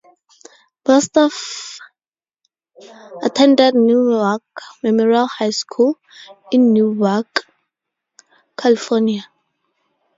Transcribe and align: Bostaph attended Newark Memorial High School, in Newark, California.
Bostaph 0.83 1.77
attended 3.23 3.75
Newark 3.75 4.41
Memorial 4.81 5.27
High 5.27 5.51
School, 5.51 5.99
in 6.51 6.73
Newark, 6.73 7.45
California. 8.57 9.27